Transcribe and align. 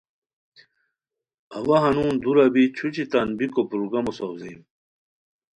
اوا 1.57 1.77
ہنون 1.83 2.15
دُورا 2.23 2.45
بی 2.53 2.63
چھوچی 2.75 3.03
تان 3.11 3.27
بیکو 3.37 3.61
پروگرامو 3.69 4.11
ساوزئیم 4.17 4.61